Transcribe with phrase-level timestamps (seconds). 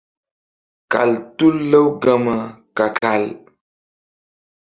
[0.91, 2.35] Kal tul Lawgama
[2.77, 3.23] ka-kal.